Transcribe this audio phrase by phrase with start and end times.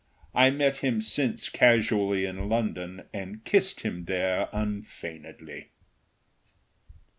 [0.33, 5.69] I met him since casually in London, and kissed him there unfeignedly."